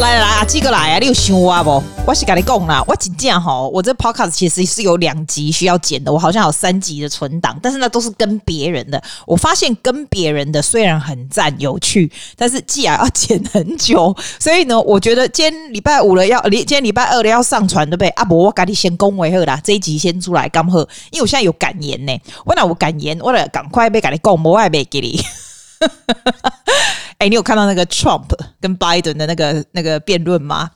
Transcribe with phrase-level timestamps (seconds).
[0.00, 0.98] 来来来啊，几个来啊！
[0.98, 1.82] 你有想我不？
[2.06, 9.00] 我是跟你讲啦，我真正吼，我这 podcast 其实是有两集需要剪的，我好像有三集的存档，但是呢都是跟别人的。
[9.26, 18.08] 我发现跟别人的虽然很赞有趣，但是既然要剪很久，所以呢，我觉得今天礼拜五了要，今天礼拜二了要上传，对不对？
[18.10, 20.78] 啊不，我赶紧先恭维贺啦，这一集先出来刚好，
[21.10, 22.18] 因为我现在有感言呢。
[22.46, 25.22] 我那我感言，我得赶快被跟你讲，我爱被给你。
[27.18, 28.28] 哎、欸，你有看到那个 Trump
[28.60, 30.70] 跟 Biden 的那个那个辩论吗？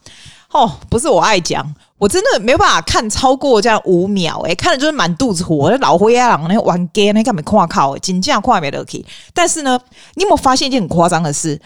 [0.51, 1.66] 哦，不是我爱讲，
[1.98, 4.41] 我真的没有办法看超过这样五秒。
[4.47, 7.98] 哎，看了就是满肚子火，那老灰啊，那玩 gay 那干嘛夸靠？
[7.98, 9.05] 紧这样夸没得起。
[9.33, 9.77] 但是呢，
[10.15, 11.60] 你有没有发现一件很夸张的事？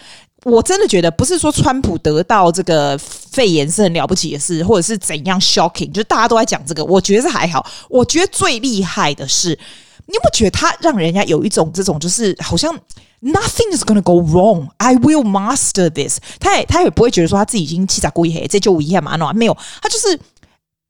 [0.44, 6.82] 我真的觉得不是说川普得到这个肺炎是很了不起的事，或者是怎样 shocking，就是大家都在讲这个。
[6.82, 7.66] 我觉得是还好。
[7.90, 12.74] 我觉得最厉害的是，你有没有觉得他让人家有一种这种就是好像。
[13.20, 14.68] Nothing is gonna go wrong.
[14.76, 16.18] I will master this.
[16.38, 19.32] 他也他也不会觉得说他自己已经气炸锅一黑，这就无遗憾嘛？
[19.32, 20.18] 没有，他就是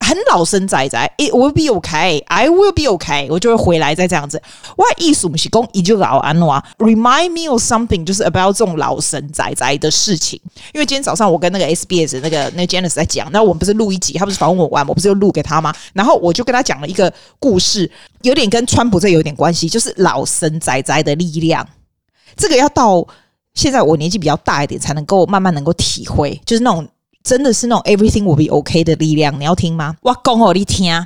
[0.01, 1.13] 很老生仔仔。
[1.17, 2.23] It will be okay.
[2.27, 3.27] I will be okay.
[3.31, 4.43] 我就会回来再这样子。
[4.77, 10.39] 我意思不是讲一就老安诺 Remind me of something，就是 about 这种老生仔仔的事情。
[10.75, 15.75] 因为今天早上我跟那个 SBS 那个那个 Janice 在讲，那我们不是录一集，他不是访问我完，我不是又录给他吗？
[15.95, 17.91] 然后我就跟他讲了一个故事，
[18.21, 21.67] 有点跟川普这有点关系，就是老生仔仔的力量。
[22.39, 23.05] 这个要到
[23.55, 26.87] 现在我年纪比较大一点，才能够慢慢能够体会，就是那种
[27.25, 29.39] 真的是那种 everything will be okay 的力量。
[29.41, 29.97] 你要听吗？
[30.03, 31.05] 我讲给你听。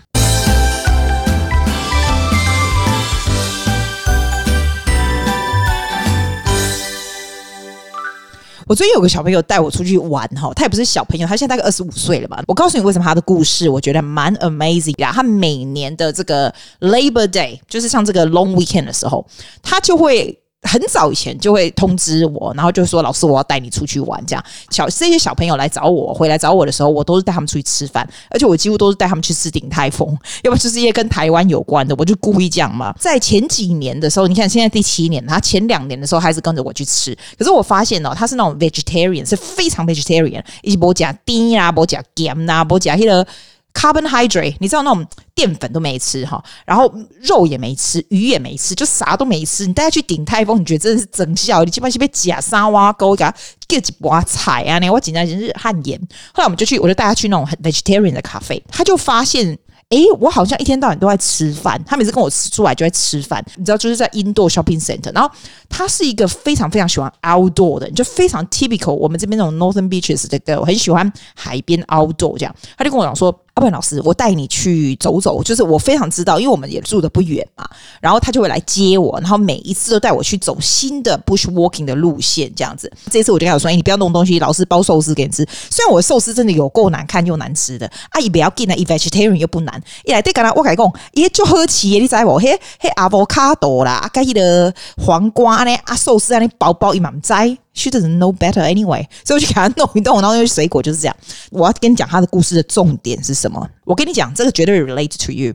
[8.67, 12.43] 我最近有个小朋友带我出去玩哈，他也不是小朋友，他现在大概二十五岁了吧。
[12.47, 15.07] 我告诉你为什么他的故事，我觉得蛮 amazing 的。
[15.07, 19.27] 他每年的这个 Labor Day，就是像这个 Long Weekend 的时候，
[19.63, 20.39] 他就会。
[20.63, 32.95] 很早以前就会通知我，然后就说：“老师，我要带你出去玩。”这样小这些小朋友来找我，回来找我的时候，我都是带他们出去吃饭，而且我几乎都是带他们去吃鼎泰丰，要不就是一些跟台湾有关的，我就故意这样嘛。
[33.01, 43.27] 在前几年的时候，你看现在第七年，他前两年的时候还是跟着我去吃，可是我发现哦，他是那种 vegetarian，是非常 vegetarian，以及不加丁啊，不加盐啊，不加那个。
[43.75, 49.67] Carbohydrate，你知道那种淀粉都没吃哈，然后肉也没吃，鱼也没吃，就啥都没吃。
[49.67, 51.65] 你带他去顶泰丰，你觉得真的是整笑？
[51.65, 53.35] 你基本上是被假沙挖沟给他
[53.67, 54.79] 给几把菜啊？
[54.79, 55.99] 那我紧张真是汗颜。
[56.33, 59.59] 后来我们就去，我就带他去那种很 vegetarian 的咖啡，他就发现。
[59.89, 61.79] 哎，我好像一天到晚都在吃饭。
[61.85, 65.13] 他每次跟我出来就在吃饭，你知道，就是在 Indoor Shopping Center。
[65.15, 65.31] 然后
[65.69, 72.57] 他是一个非常非常喜欢 Outdoor 的，就非常 Typical 我们这边那种 Northern Beaches 的，我很喜欢海边 Outdoor 这样。
[72.79, 73.39] 他就跟我讲说。
[73.55, 77.69] 阿、啊、不然老师，我带你去走走，就是我非常知道，因为我们也住得不远嘛。
[78.01, 82.91] 然后他就会来接我，然后每一次都带我去走新的 bush walking 的路线，这样子。
[83.11, 85.47] 这次我就跟他说：“哎，你不要弄东西，老师包寿司给你吃。
[85.69, 89.83] 虽然我的寿司真的有够难看又难吃的，阿姨不要紧啊，一 vegetarian 又不难。
[90.05, 92.39] 一来对刚才我改讲，耶就好吃，你知不？
[92.39, 101.17] 嘿嘿，阿波卡多啦，阿盖伊的黄瓜呢，阿寿司啊，你包包一满摘。” She doesn't know better anyway，所以我就给他弄一弄，然后那些水果就是这样。
[101.51, 103.67] 我要跟你讲他的故事的重点是什么？
[103.85, 105.55] 我跟你讲，这个绝对 relate to you。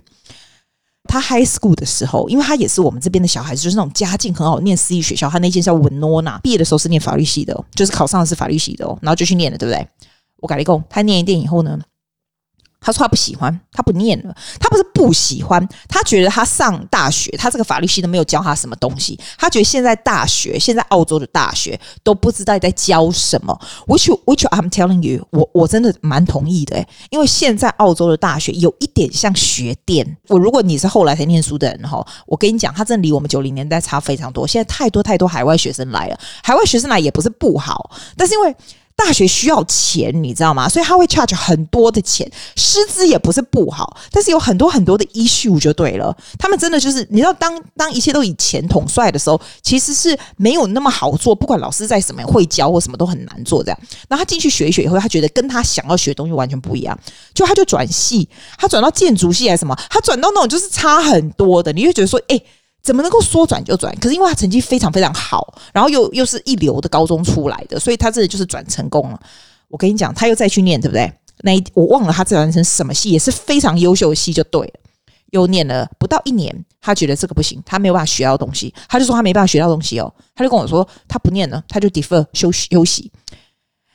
[1.09, 5.29] 他 high school 的时候，因为他也是我们这边的小孩子，就是那种家境很好，念私立学校。
[5.29, 9.88] 他那间叫 Winona，毕业的时候是念法律系的，就是考上的是法律系的，然后就去念了，对不对？
[10.41, 11.79] 我改了工，他念一遍以后呢？
[12.87, 14.33] 他说他不喜欢，他不念了。
[14.61, 19.19] 他不是不喜欢，他觉得他上大学，他这个法律系都没有教他什么东西。
[19.37, 23.59] 他觉得现在大学，现在澳洲的大学都不知道在教什么。
[23.87, 30.17] Which which I'm telling you，我我真的蛮同意的，因为现在澳洲的大学有一点像学店。
[30.29, 34.47] 我如果你是后来才念书的人哈，我跟你讲，他真的离我们九零年代差非常多。
[34.47, 38.55] 现在太多太多海外学生来了，海外学生来也不是不好，但是因为。
[38.97, 40.68] 大学需要钱，你知道吗？
[40.68, 46.14] 所以他会 charge 很多的钱，师资也不是不好，但是有很多很多的 issue 就对了。
[46.40, 51.35] 他们真的就是，你知道当，当一切都以钱统帅的时候，其实是没有那么好做。
[51.35, 53.79] 不管老师在什么会教或什么都很难做这样。
[54.09, 57.00] 然后他进去学一学以后，他觉得跟他想要学的东西完全不一样，
[57.35, 58.28] 就他就转系，
[58.58, 62.41] 他转到建筑系还是什么，他转到那种就是差很多的，你就觉得说，哎。
[62.87, 63.93] 怎么能够说转就转？
[63.97, 69.19] 可是因为他成绩非常非常好，然后又又是一流的高中出来的，所以他这里就是转成功了。
[69.67, 71.11] 我跟你讲，他又再去念，对不对？
[71.41, 74.73] 那一我忘了他转成什么系，也是非常优秀的系，就对了。
[75.31, 80.09] 又念了不到一年，他觉得这个不行，他没有办法学到东西，他就说他没办法学到东西哦。
[80.33, 83.11] 他就跟我说他不念了，他就 defer 休息休息。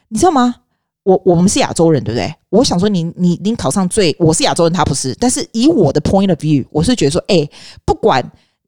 [0.08, 0.56] 你知道吗？
[1.04, 2.32] 我我们是亚洲人，对不对？
[2.50, 5.16] 我想说你你你考上最，我是亚洲人，他不是。
[5.18, 7.48] 但是以我的 point of view，我是觉得说，哎，
[7.86, 8.22] 不管。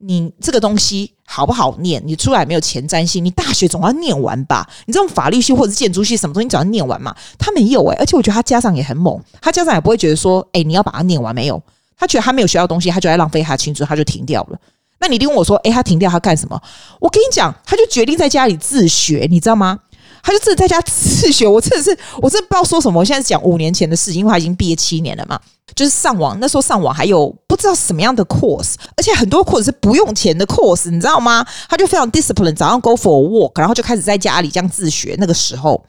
[0.07, 2.01] 你这个东西好不好念？
[2.05, 3.25] 你出来没有前瞻性？
[3.25, 4.67] 你大学总要念完吧？
[4.85, 7.15] 你这种法律系或者建筑系什么东西，总要念完嘛？
[7.39, 11.61] 他没有诶、而且我觉得他家长也很猛，他家长也不会觉得说，诶，你要把它念完没有？
[11.97, 14.59] 他觉得他没有学到东西，他就在浪费他青春，他就停掉了。
[14.99, 16.61] 那你一定问我说，诶，他停掉他干什么？
[16.99, 19.79] 我跟你讲，他就决定在家里自学，你知道吗？
[20.21, 21.47] 他就自己在家自学。
[21.47, 22.99] 我真的是，我真的不知道说什么。
[22.99, 25.39] 我现在讲五年前的事情，因为他已经毕业七年了嘛。
[25.73, 31.45] 就是上网，那时候上网还有不知道什么样的 course，而且很多 course 是不用钱的 course，你知道吗？
[31.67, 35.15] 他就非常 discipline，早上 go for a walk，然后就开始在家里这样自学。
[35.17, 35.83] 那个时候，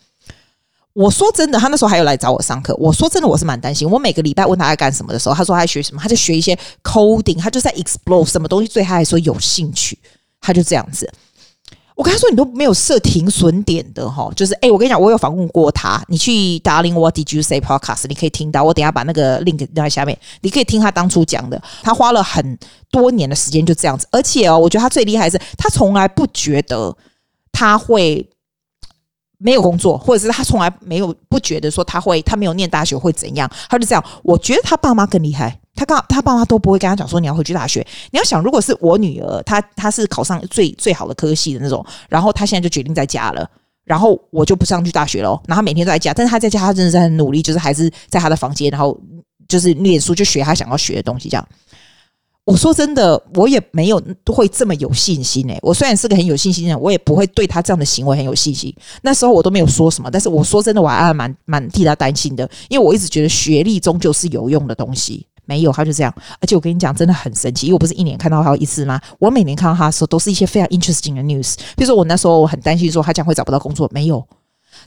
[0.95, 2.75] 我说真的，他那时候还有来找我上课。
[2.77, 3.89] 我说真的，我是蛮担心。
[3.89, 9.99] 我每个礼拜问他在干什么的时候，他说他在学什么，他在学一些 coding，他就在 explore 什么东西，对他来说有兴趣，
[10.41, 11.09] 他就这样子。
[11.97, 16.01] 我跟他说：“你都没有设停损点的哈，就是哎、我跟你讲，我有访问过他。
[16.09, 18.63] 你去 Darling What Did You Say Podcast，你可以听到。
[18.63, 21.61] 我等下把那个 link 放在下面，你可以听他当初讲的。
[21.83, 22.59] 他花了很
[22.91, 26.95] 多年的时间就这样子，而且哦，我觉得他最厉害的是，他从来不觉得
[27.51, 28.29] 他会
[29.39, 34.05] 没有工作，或者是他从来没有不觉得说他会他没有念大学会怎样，他就这样。
[34.23, 37.87] 我觉得他爸妈更厉害。”他告他爸妈都不会跟他讲说，你要回去大学。
[38.11, 43.49] 你要想，如果是我女儿，她她是考上最最好的科系的那种，然后她现在就决定在家了，
[43.85, 46.15] 然后我就不上去大学了，然后每天都在家。
[46.15, 48.99] 但是她在家，她真的是很努力，就是还是在她的房间，然后
[49.47, 51.29] 就是念书，就学她想要学的东西。
[51.29, 51.47] 这样，
[52.45, 58.75] 我说真的，我也没有会这么有信心诶、我虽然是个很有信心的人，我也不会对他这样的行为很有信心。
[59.03, 65.27] 那时候我都没有说什么，但是我说真的，我还蛮蛮替他担心的，因为我一直觉得学历终究是有用的东西。
[65.47, 66.15] 没有，他就这样。
[66.41, 69.01] 而且我跟你讲，真的很神奇，因为我不是一年看到他一次吗？
[69.19, 71.55] 我每年看到他的时候，都是一些非常 interesting 的 news。
[71.77, 74.27] 比如说，我那时候我很担心说他将会找不到工作，没有，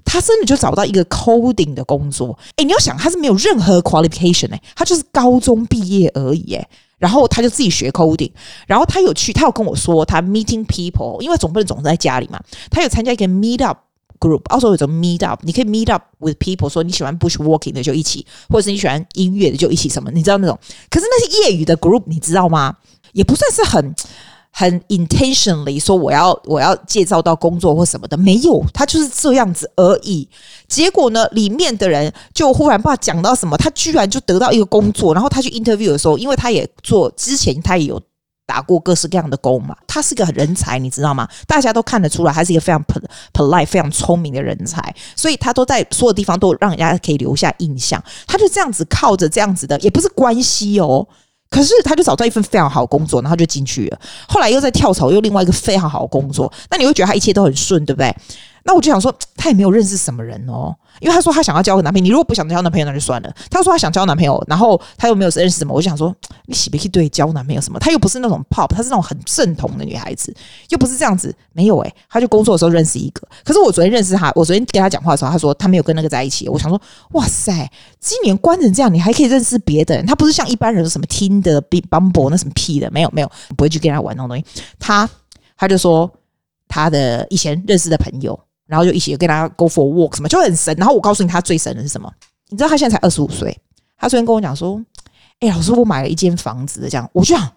[0.05, 2.37] 他真的就找不到一个 coding 的工作。
[2.57, 6.67] 诶，你要想，他是没有任何 qualification 诶，他就是高中毕业而已诶。
[6.97, 8.29] 然后他就自己学 coding，
[8.67, 12.37] 然后他有去，他有跟我说他 meeting people，因为总不能总在家里嘛，
[12.69, 13.77] 他有参加一个 meet up。
[14.19, 20.57] group，澳洲有种 meet up，你可以 meet up with people，说你喜欢 bush walking 的就一起，或者是你喜欢音乐的就一起什么，你知道那种。
[20.89, 22.75] 可是那些业余的 group，你知道吗？
[23.13, 23.95] 也不算是很
[24.51, 30.27] 很 intentionally 说我要我要介绍到工作或什么的，没有，他就是这样子而已。
[30.67, 38.01] 结果呢，里面的人就忽然不知道讲到什么，他居然就得到一个工作，然后他去 interview 的时候，因为他也做之前他也有。
[38.49, 41.27] 打过各式各样的工嘛，他是个人才，你知道吗？
[41.45, 42.83] 大家都看得出来，他是一个非常
[43.31, 48.03] polite、非常聪明的人才，所以他都在所有地方都让人家可以留下印象。
[48.25, 51.07] 他就这样子靠着这样子的，也不是关系哦，
[51.51, 53.99] 可是他就找到一份非常好工作，然后就进去了。
[54.27, 58.11] 后来又在跳槽，又另外一个非常好的工作，那你会觉得他一切都很顺，对不对？
[58.63, 62.03] 那我就想说，他也没有认识什么人哦，因为他说他想要交个男朋友。
[62.03, 63.33] 你如果不想交男朋友，那就算了。
[63.49, 66.13] 他说他想交男朋友，然后他又没有认识什么，我就想说，
[66.49, 67.77] 你喜不喜对交男朋友什么？
[67.79, 70.35] 他又不是那种 pop，他是那种很正统的女孩子，
[70.69, 71.33] 又不是这样子。
[71.53, 73.21] 没有诶、欸，他就工作的时候认识一个。
[73.45, 76.49] 可是我昨天认识他，我昨天跟他讲话的时候，他说他没有跟那个在一起。
[76.49, 76.81] 我想说，
[77.11, 80.05] 哇塞，今年关成这样，你还可以认识别的人？
[80.05, 84.43] 他不是像一般人什么 Tinder、Bumble 那什么屁的，没有没有，不会去跟他玩那种东西。
[84.79, 85.09] 他
[85.55, 86.11] 他就说
[86.67, 88.39] 他的以前认识的朋友。
[88.69, 90.71] 然后就一起跟他 go for walk 什么，就很神。
[90.77, 92.07] 然后我告诉你，他最神的是什么？
[92.49, 93.59] 你知道他现在才二十五岁。
[93.97, 94.79] 他昨天跟我讲说
[95.39, 97.51] ：“哎、老师，我买了一间房子。”这样，我就想，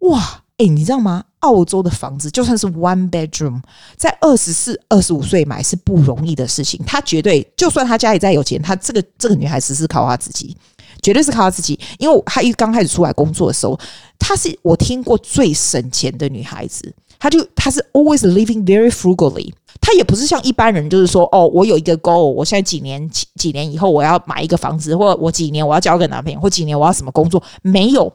[0.00, 1.24] 哇，哎、你知道吗？
[1.40, 3.62] 澳洲的房子就算是 one bedroom，
[3.96, 6.80] 在二十四、二十五岁买是不容易的事情。
[6.84, 10.56] 他绝对，就算他家里再有钱，他这个这个女孩子是靠他自己，
[11.00, 11.78] 绝对是靠他自己。
[11.98, 13.78] 因为他一刚开始出来工作的时候，
[14.18, 16.92] 她是我听过最省钱的女孩子。
[17.20, 19.52] 她就她是 always living very frugally。
[19.80, 27.42] 他也不是像一般人，就是说，哦，我有一个 goal，我现在几年几几年以后我要买一个房子，或我几年我要交个男朋友，或几年我要什么工作？
[27.62, 28.12] 没有。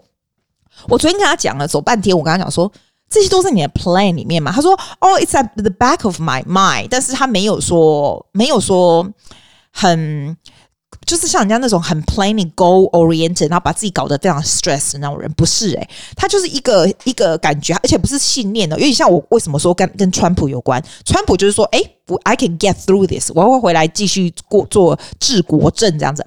[0.88, 2.72] 我昨天跟他讲了，走半天，我跟他讲说，
[3.10, 4.52] 这些都是你的 plan 里面嘛。
[4.52, 9.08] 他说，哦，it's at the back of my mind，但是他没有说，没有说
[9.72, 10.38] 很。
[11.06, 18.80] 就是像人家那种很 planning goal oriented，然后把自己搞得非常 stress 的那种人，不是诶、他就是一个一个感觉，而且不是信念的。
[18.80, 20.84] 因为像我为什么说跟跟川普有关？
[21.06, 21.80] 川普就是说，诶
[22.24, 26.26] ，I can get through this，我会回来继续过做治国政这样子。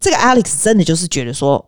[0.00, 1.64] 这个 Alex 真的就是觉得说，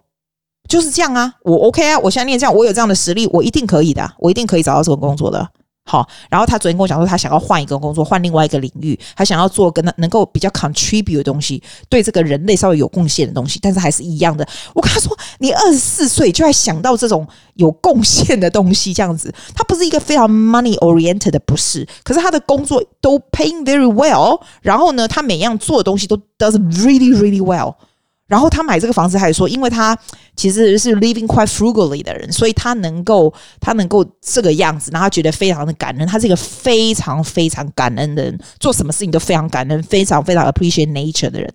[0.69, 5.49] 就是这样啊，我 OK 啊，我现在念这样，我有这样的实力，我一定可以的，我一定可以找到这份工作的。
[5.91, 14.47] 好，然后他昨天跟我讲说，他想要换一个工作，换另外一个领域，他想要做跟他能够比较 contribute 的东西，对这个人类稍微有贡献的东西，但是还是一样的。
[14.73, 21.85] 我跟他说，你二十四岁就还想到这种有贡献的东西，这样子，他不是一个非常 money oriented 的，不是。
[22.05, 27.75] 可是他的工作都 paying very well，然后呢，他每样做的东西都 does really really well。
[28.31, 29.99] 然后他买这个房子，还说，因为他
[30.37, 36.07] 其实是 living quite frugally 的人，所以他能够他能够这个样子，然后他觉得非常的感恩。
[36.07, 41.53] 他是一个非常非常感恩的人，做什么事情都非常感恩，非常非常 appreciate nature 的人。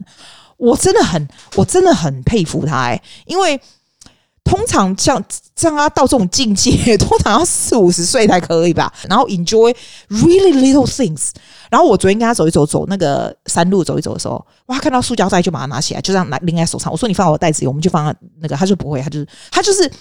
[0.57, 3.59] 我真的很，我真的很佩服他哎，因为。
[4.47, 5.19] 通常像
[5.55, 8.93] 像他到这种境界， 通常要四五十岁才可以吧。
[9.09, 9.75] 然后 enjoy
[10.09, 11.29] really little things。
[11.75, 16.89] 然后我昨天跟他走一走，走那个山路走一走的时候，哇，看到塑胶袋就把它拿起来，就这样拿拎在手上。
[16.89, 18.55] 我说你放我袋子，我们就放那个。
[18.55, 19.91] 他就不会，他就是他就是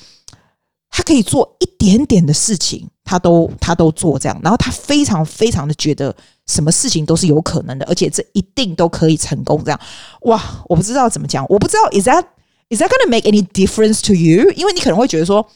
[0.89, 4.41] 他可以做一点点的事情，他都他都做这样。
[4.41, 6.15] 然后他非常非常的觉得
[6.47, 9.61] 什么事情都是有可能的，而且这一定都可以成功。
[9.65, 9.81] 这样
[10.21, 12.25] 哇，我不知道怎么讲，我不知道 is that。
[12.71, 14.51] Is that gonna make any difference to you？
[14.53, 15.47] 因为你可能会觉得说，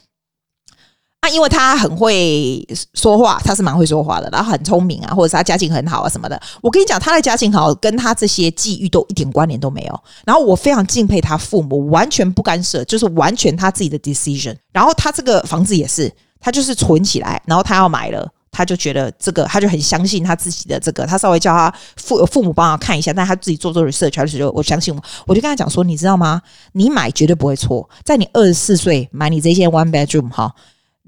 [1.20, 6.40] 啊，因为他很会说话，他是蛮会说话的，然后很聪明啊，或者是他家境很好啊什么的。
[6.60, 10.00] 我跟你讲，他的家境好，跟他这些际遇都一点关联都没有。
[10.24, 14.56] 然后我非常敬佩他父母，完全不干涉，就是完全他自己的 decision。
[14.72, 18.28] 然后他这个房子也是，他就是存起来，然后他要买了。
[18.50, 21.06] 他就觉得这个，他就很相信他自己的这个。
[21.06, 25.00] 他稍微叫他父父母帮他看一下，但他自己做做 research，他就我相信我。
[25.26, 26.40] 我就跟他讲说，你知道吗？
[26.72, 27.88] 你买绝对不会错。
[28.04, 30.52] 在你二十四岁买你这间 one bedroom 哈。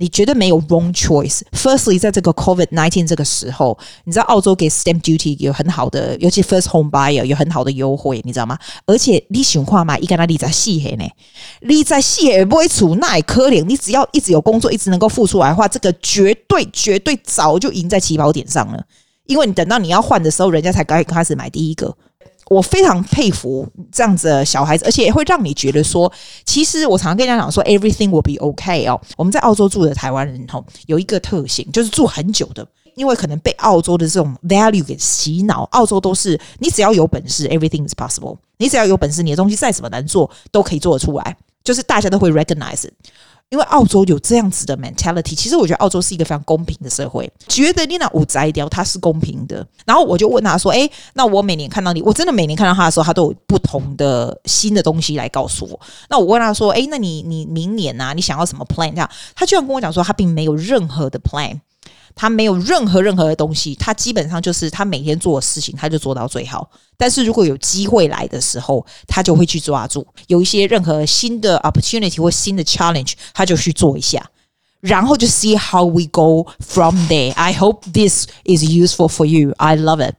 [0.00, 1.42] 你绝对没有 wrong choice。
[1.52, 8.59] Firstly，在这个 COVID nineteen 这个时候，你知道澳洲给 stamp duty 有很好的，尤其 first home buyer 有很好的优惠，你知道吗？
[8.87, 11.04] 而且你想看嘛，一个那你在细黑呢，
[11.61, 13.62] 你在细黑不会出那也可怜。
[13.62, 18.83] 你只要一直有工作，一直能够付出来的话，这个绝对绝对早就赢在起跑点上了。
[19.26, 21.95] 因为你等到你要换的时候，人家才刚开始买第一个。
[22.50, 26.12] 我非常佩服这样子的小孩子，而且也会让你觉得说，
[26.45, 29.00] 其实我常常跟人家讲说，everything will be okay 哦。
[29.16, 32.66] 我们在澳洲住的台湾人吼，有一个特性，就是住很久的，
[32.97, 35.62] 因为可能被澳洲的这种 value 给洗脑。
[35.71, 38.37] 澳洲都是你只要有本事，everything is possible。
[38.57, 42.88] 你只要有本事，你的东西再怎么难做，都可以做得出来，就是大家都会 recognize。
[43.50, 49.66] 因为澳洲有这样子的 mentality，其实我觉得澳洲是一个非常公平的社会，觉得你那五摘掉它是公平的。
[49.84, 55.80] 然后我就问他说：“诶，那我每年看到你，我真的每年看到他的时候，他都有不同的新的东西来告诉我。
[56.08, 61.58] 那我问他说：‘诶，那你你明年啊，你想要什么 plan？’ 这样，他居然跟我讲说他并没有任何的 plan。”
[62.14, 66.70] 他没有任何任何的东西，他基本上就是他每天做的事情，他就做到最好。
[66.96, 70.06] 但是如果有机会来的时候，他就会去抓住。
[70.26, 74.24] 有一些任何新的 opportunity 或新的 challenge，他就去做一下，
[74.80, 77.32] 然后就 see how we go from there.
[77.34, 79.54] I hope this is useful for you.
[79.56, 80.14] I love it.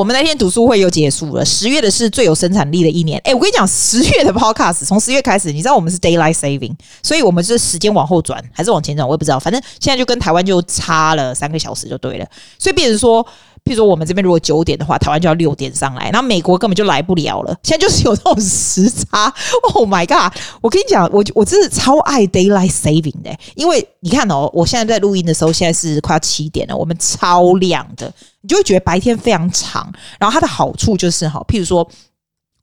[0.00, 1.44] 我们那天读书会又结束了。
[1.44, 3.20] 十月的是最有生产力的一年。
[3.22, 9.38] 哎，我跟你讲，十月的 podcast 从十月开始，你知道我们是 daylight saving，所以我们是时间往后转还是往前转，我也不知道。
[9.38, 12.26] 反正现在就跟台湾就差了三个小时就对了。
[12.58, 13.26] 所以变成说。
[13.62, 17.54] 譬如说，我们这边如果九点的话，台湾就要六点上来，然后美国根本就来不了了。
[17.62, 19.30] 现在就是有这种时差。
[19.74, 20.34] Oh my god！
[20.62, 28.10] 我跟你讲，我我真的超爱 daylight saving 的，因为你看哦，我现在在录音的时候，现在是快要七点了，我们超亮的，
[28.42, 29.92] 你就会觉得白天非常长。
[30.18, 31.88] 然后它的好处就是哈，譬如说，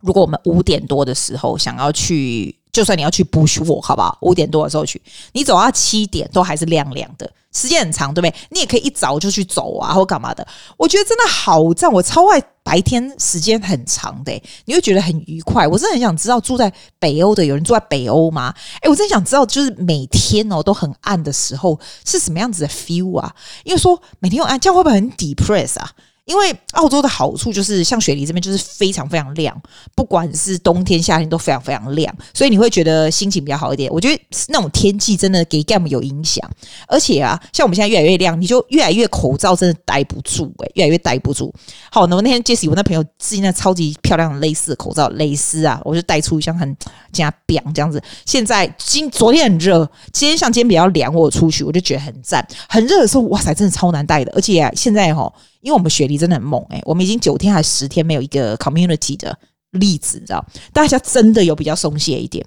[0.02, 2.57] 如果我们五点多的时候想要去。
[2.78, 4.16] 就算你要去 bush walk，好不好？
[4.22, 8.36] 五点多的时候去，你走到七点都还是亮亮的，时间很长，对不对？
[8.52, 10.48] 你也可以一早就去走啊，或干嘛的。
[10.78, 14.32] 我觉得真的好赞，我超爱白天时间很长的，
[14.66, 15.68] 你会觉得很愉快。
[15.68, 18.54] 我真的很想知道住在北欧的有人住在北欧吗？
[18.84, 23.34] 诶，我真想知道，就是每天哦都很暗的时候是什么样子的 feel 啊？
[23.64, 25.90] 因为说每天又暗，这样会不会很 depress 啊？
[26.28, 29.60] 因为澳洲的好处就是，像雪梨这边就是非常非常亮，
[29.96, 33.90] 不管是冬天夏天都非常非常亮，所以你会觉得心情比较好一点。
[33.92, 36.46] 我觉得那种天气真的给 game 有影响，
[36.86, 41.54] 而且啊，像我们现在越来越亮，你就越来越口罩真的戴不住诶、越来越戴不住。
[41.90, 46.76] 好，那我那天 Jessie 我那朋友自己那超级漂亮的蕾丝口罩，蕾丝啊，我就戴出像很
[47.14, 48.04] 加冰这样子。
[48.26, 52.46] 现在今昨天很热，今天像今天比较凉，我出去我就觉得很赞。
[52.68, 55.32] 很热的时候，哇塞，真的超难戴的，而且啊，现在哈。
[55.62, 59.38] 因为我们雪梨真的很猛哎、我们已经九天还十天没有一个 community 的
[59.72, 60.46] 例子，你知道？
[60.72, 62.46] 大家真的有比较松懈一点。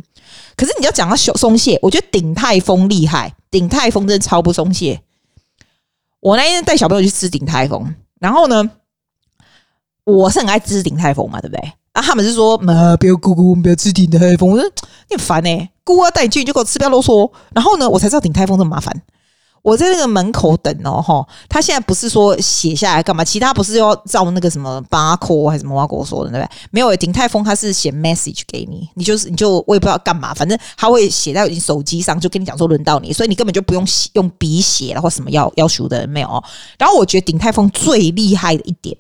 [0.57, 5.03] 可是你要讲到松松懈，我觉得鼎泰丰厉害，鼎泰丰真的超不松懈。
[6.21, 8.71] 我那天带小朋友去吃鼎泰丰，然后呢，
[10.05, 11.73] 我是很爱吃鼎泰丰嘛，对不对？
[11.93, 14.51] 啊，他们是说，妈，不要姑姑，不要吃鼎泰丰。
[14.51, 14.71] 我说
[15.09, 17.31] 你很烦哎、欸，姑姑要带你去，你就给我吃，不要啰嗦。
[17.53, 19.03] 然后呢，我才知道鼎泰丰这么麻烦。
[19.63, 23.23] 我在那个门口等哦，哈，他现在不是说写下来干嘛？
[23.23, 26.51] 其他不是要照那个什么八扣还是什么话跟我说的，对不对？
[26.71, 36.43] 没有，顶泰丰他是写 message 给你，你就是你就我也不知道干嘛，反正他会写在你手机上，就跟你讲说轮到你，所以你根本就不用用笔写了或什么要要求的没有哦。
[36.79, 38.97] 然后我觉得顶泰丰最厉害的一点，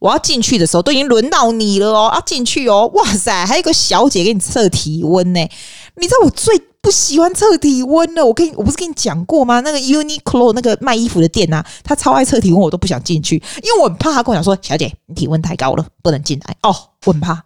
[0.00, 5.40] 我要进去的时候都已经轮到你了哦，要进去哦，哇塞，还有一个小姐给你测体温呢，
[5.96, 6.60] 你知道我最。
[6.82, 9.60] 不喜欢测体温了，我跟你我不是跟你讲过吗？
[9.60, 17.42] 那个 Uniqlo 那个卖衣服的店啊，他超爱测体温，我都不想进去，因为我很怕他跟我讲说：“小姐，你体温太高了，不能进来。”哦，我很怕。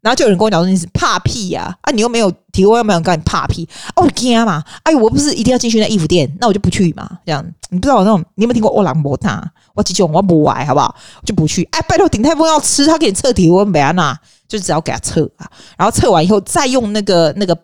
[0.00, 1.76] 然后就有人跟我讲说：“你是怕屁呀？
[1.80, 4.62] 啊，啊，你又没有体温，又没有跟你怕屁，哦，我惊嘛！
[4.84, 7.10] 哎，我不是一定要进去那衣服店，那我就不去嘛。
[7.26, 9.42] 这样你不知道我那种，你有没有听过欧兰博塔？
[9.74, 10.94] 我记住我不爱，好不好？
[11.24, 11.64] 就不去。
[11.72, 13.90] 哎，拜托，顶泰丰要吃，他给你测体温，没啊？
[13.90, 14.16] 那
[14.46, 15.50] 就只要给他测啊。
[15.76, 17.58] 然后测完以后，再用那个那个。”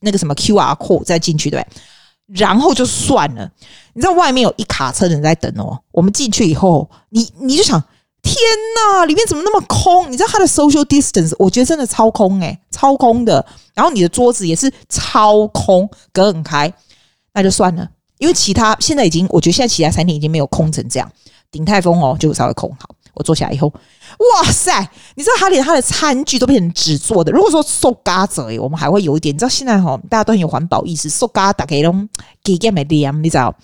[0.00, 1.66] 那个什么 QR code 再进去对对？
[2.38, 3.50] 然后就算了。
[3.94, 5.78] 你知道外面有一卡车人在等哦。
[5.90, 7.78] 我们进去以后，你你就想，
[8.22, 8.34] 天
[8.76, 10.10] 哪，里面怎么那么空？
[10.10, 13.44] 你知道它的 social distance，我觉得真的超空诶，超空的。
[13.74, 16.72] 然后你的桌子也是超空，隔很开，
[17.34, 17.86] 那就算了。
[18.18, 21.12] 因为其他现在已经，我觉得现在其他餐厅已经没有空成这样。
[21.50, 22.88] 鼎泰丰哦，就稍微空好。
[23.14, 24.90] 我坐下来以后，哇塞！
[25.16, 27.30] 你知道他连他的餐具都变成纸做的。
[27.30, 29.34] 如果说塑胶者，我们还会有一点。
[29.34, 32.08] 你知道现在哈，大家都很有环保意识，塑胶打开拢
[32.42, 33.54] 给给没的你知道？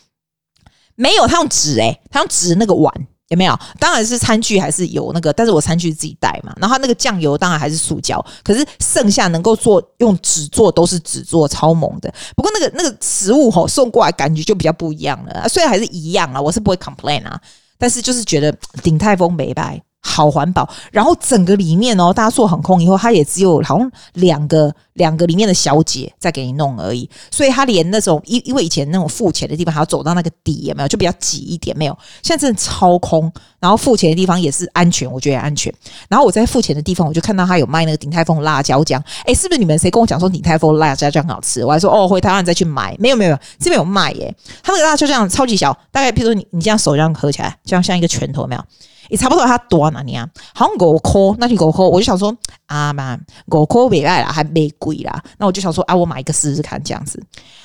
[0.94, 2.92] 没有，他用纸诶，他用纸那个碗
[3.28, 3.58] 有没有？
[3.78, 6.52] 当然是餐具还是有那个，但是我餐具自己带嘛。
[6.60, 12.12] 然后那个酱油当然还是塑胶，可是剩下能够做用纸做都是纸做，超猛的。
[12.36, 15.48] 不过那个那个食物吼送过来感觉就比较不一样了。
[15.48, 17.40] 虽然还是一样啊，我是不会 complain 啊。
[17.78, 20.68] 但是就是觉得鼎泰丰没白，好环保。
[20.92, 27.08] 然后整个里面哦，大家坐很空以后，它也只有好像两个两个里面的小姐在给你弄而已。
[27.30, 31.96] 所以它连那种因因为以前那种付钱的地方还要走到那个底有没有，就比较挤一点没有。
[32.22, 35.72] 现在真的超空，然后付钱的地方也是安全，我觉得也安全。
[36.08, 39.02] 然后我在付钱的地方，我就看到他有卖那个鼎泰丰辣椒酱。
[39.24, 41.64] 哎，是不是你们谁跟我讲说鼎泰丰辣椒酱好吃？
[41.64, 42.96] 我还说哦，回台湾再去买。
[42.98, 44.34] 没有没有，这边有卖耶。
[44.62, 48.64] 他那个辣椒酱超级小，大概譬如说你你这样手这样合起来，这样像一个拳头，有没有？
[49.08, 50.28] 也差不多，它多哪里啊？
[50.54, 51.84] 好像五块，那就五块。
[51.84, 52.34] 我就想说
[52.66, 55.22] 啊妈，五块没爱啦，还没贵啦。
[55.38, 57.22] 那我就想说啊，我买一个试试看这样子。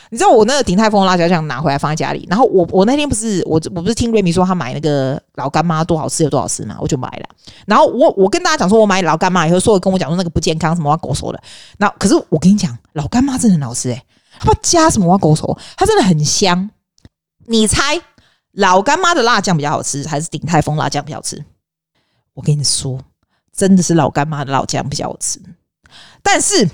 [0.10, 7.25] 你知道我那个鼎泰丰辣椒酱拿回来放在家里，然后我我那天不是我我不是听瑞米说他买那个老干妈多好吃有多好吃嘛，我就买了。
[7.65, 11.41] 然后我我跟大家讲说我买老干妈以后，说跟我讲说那个不健康什么挖狗手的。
[11.77, 14.06] 那可是我跟你讲，老干妈真的很好吃诶、欸，
[14.39, 16.69] 他不加什么狗手，它真的很香。
[17.47, 17.99] 你猜？
[18.53, 21.43] 老干妈的辣酱比较好吃，还是鼎泰丰辣酱比较好吃？
[22.33, 22.99] 我跟你说，
[23.51, 25.39] 真的是老干妈的辣酱比较好吃。
[26.21, 26.69] 但是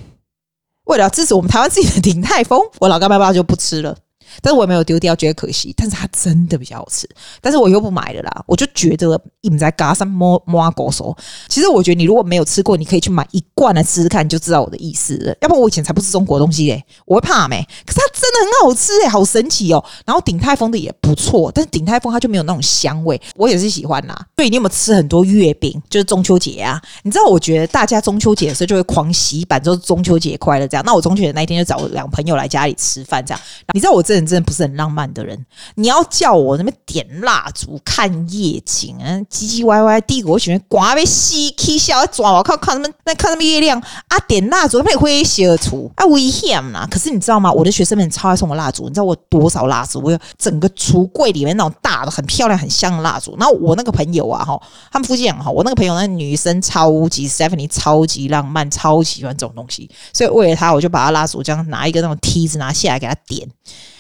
[0.83, 3.97] 为了支持我们台湾自己的鼎泰丰，我老干妈爸就不吃了。
[4.41, 5.73] 但是我也没有丢掉，觉得可惜。
[5.77, 7.07] 但是它真的比较好吃，
[7.41, 8.43] 但是我又不买了啦。
[8.47, 11.15] 我就觉得你们在嘎上摸摸狗手。
[11.47, 15.35] 其实我觉得你如果没有吃过，你可以去买一罐来吃吃看，你就知道我的意思了。
[15.41, 17.61] 要不然我以前才不吃中国东西嘞，我会怕没。
[17.85, 19.83] 可是它真的很好吃诶，好神奇哦。
[20.05, 24.27] 然后鼎泰丰的也不错，但是鼎泰丰它就没有那种香味，我也是喜欢啦。
[24.35, 25.81] 对，你有没有吃很多月饼？
[25.89, 30.83] 就是中秋节啊，你知道，我觉得大家中秋节的时候就会狂洗版，就是中秋节快乐这样。
[30.85, 33.41] 那我中秋节那一天就找两朋友来家里吃饭这样。
[33.73, 39.99] 你知道我这人真的不是很浪漫的人，你要叫我那边点蜡烛看夜景啊，唧唧歪歪。
[40.01, 46.87] 第一个我喜欢刮被吸气笑抓我靠，看他们那看他们月亮啊，点蜡烛他们也会写出啊危险呐。
[46.89, 47.51] 可是你知道吗？
[47.51, 49.99] 我的学生们超爱送我蜡烛，你知道我多少蜡烛？
[50.01, 53.35] 我有整个橱柜里面那种大的、很漂亮、很香的蜡烛。
[53.39, 59.89] 然后我那个朋友啊，哈，他们附近哈，我那个朋友那女生超级 Stephanie 超级浪漫，超喜欢这种东西。
[60.13, 63.47] 所以为了他，我就把他蜡烛这样拿一个那种梯子拿下来给他点。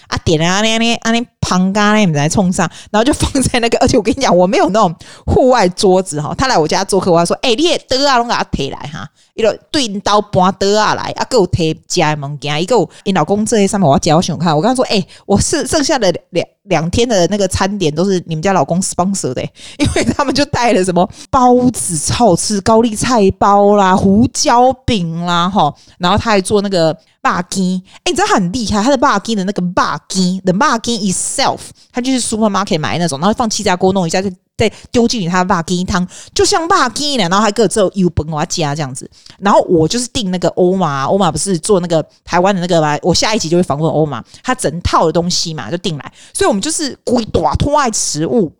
[0.09, 4.93] 啊，点了啊，那那啊那旁嘎那，你们再冲上，然后就放在那个，而且我跟你讲，我没有那种
[5.25, 6.33] 户外桌子哈。
[6.35, 9.07] 他来我家做客，我说，哎、欸，你也得啊，拢给他提来哈，
[9.39, 12.75] 一个对刀搬得啊来，啊，给我提家物件，一个
[13.05, 26.95] 因老公这些上面我要教我看，我跟他说，哎、欸，我剩剩下的两两天的那个餐点都是你们家老公 sponsor 的、欸， 因为他们就带了什么包子，超好吃，高丽菜包啦，胡椒饼啦，哈，然后他还做那个。
[27.21, 31.57] 霸鸡，哎，你知道他很厉害，他的霸鸡的那个霸鸡的霸鸡 itself，
[31.91, 39.09] 他就是 supermarket 买那种，然后放气炸锅弄一下，就再丢进去他的霸鸡汤，就像霸鸡呢，然后还各种油崩我加这样子。
[39.39, 42.97] 然后我就是订那个欧玛，欧玛不是做那个台湾的那个吗？
[43.01, 48.51] 我下一集就会访问欧玛，他整套的东西嘛就订来，所以我们就是故意大托爱食物，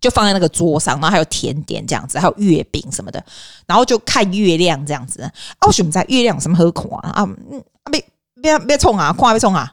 [0.00, 3.24] 就放在那个桌上，然后还有甜点这样子，还有月饼什么的，
[3.66, 5.22] 然后就看月亮这样子。
[5.60, 7.10] 哦，我们在月亮什么喝口啊？
[7.10, 7.62] 啊，嗯。
[7.90, 8.00] 别
[8.40, 9.12] 别别冲啊！
[9.12, 9.72] 快别冲啊！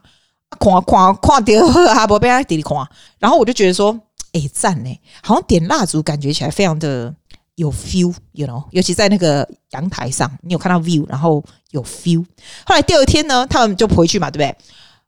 [0.59, 2.75] 看看看掉啊，不被他弟弟看。
[3.19, 3.95] 然后我就觉得说，
[4.33, 7.13] 哎，赞呢，好像点蜡烛感觉起来非常的
[7.55, 12.23] 有 feel，you know，尤其在那个阳台上，你有看到 view，然后有 feel。
[12.65, 14.55] 后来第二天呢，他们就回去嘛，对不对？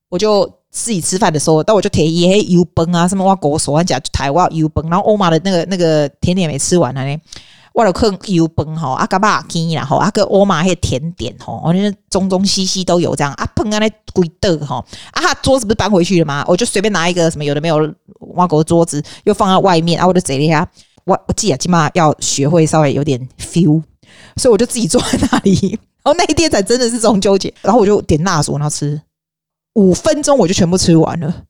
[0.10, 7.02] 我就自己吃饭的时候，但我就提一些油崩啊，什么哇狗手环夹台哇油崩，然后欧玛的那个那个甜点没吃完呢。
[7.74, 16.44] 我了看油崩吼，阿个巴鸡然后阿个欧玛还有甜点吼，我觉得中中西西都有这样啊，碰啊那鬼的吼，啊哈桌子不是搬回去了吗？
[16.48, 17.78] 我就随便拿一个什么有的没有，
[18.36, 20.68] 挖狗的桌子又放在外面啊，我就贼了一下，
[21.06, 23.82] 我我记得起码要学会稍微有点 feel，
[24.36, 29.02] 所以我就自己坐在那里， 然后那一天才真的是中秋节，然后我就点蜡烛然后吃，
[29.76, 31.44] 五分钟我就全部吃完了。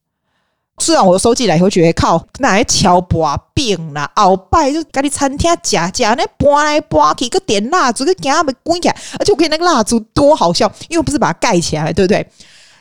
[0.81, 12.27] 虽然我收进来以后觉得靠，那还敲薄饼啦，鳌拜就赶紧餐厅夹夹那搬来搬去，个点蜡烛，个给他们关起来，而且我看那个蜡烛多好笑，因为不是把它盖起来，对不对？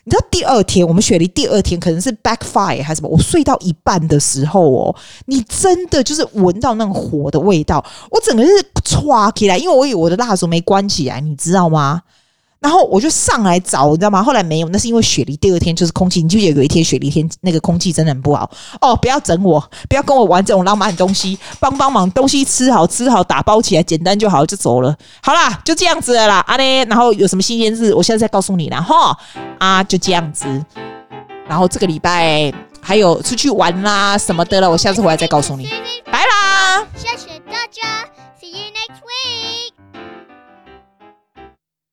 [0.05, 3.09] 你知道第二天我们雪梨第二天可能是 backfire 还是什么？
[3.11, 8.51] 我睡到一半的时候哦，你真的就是闻到那个火的味道，我整个是
[8.83, 12.01] 唰起来，因为我以为我的蜡烛没关起来，你知道吗？
[12.61, 14.23] 然后我就上来找，你知道吗？
[14.23, 18.51] 后来没有，那是因为雪梨第二天就是空气，你记不记得有一天雪梨天那个空气真的很不好
[18.83, 18.95] 哦。
[18.95, 24.95] 不要整我，不要跟我玩这种浪漫的东西，帮帮忙，东西吃好吃好，打包起来简单就好，就走了。
[25.23, 26.85] 好啦，就这样子了啦，阿、啊、嘞。
[26.85, 28.79] 然后有什么新鲜事，我现在再告诉你啦。
[28.79, 29.17] 哈
[29.59, 30.47] 啊，就这样子。
[31.49, 35.67] 然后这个礼拜还有出去玩啦什么的了，我下次回来再告诉你。
[36.13, 38.05] 拜啦，谢谢大家